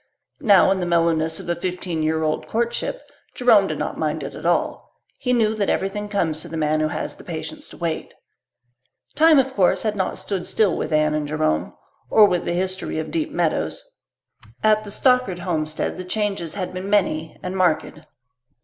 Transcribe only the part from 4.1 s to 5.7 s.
it at all. He knew that